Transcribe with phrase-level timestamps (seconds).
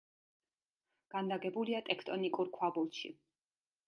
[1.15, 3.13] განლაგებულია ტექტონიკურ ქვაბულში.